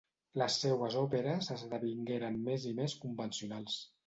[0.41, 3.79] Les seues òperes esdevingueren més i més convencionals.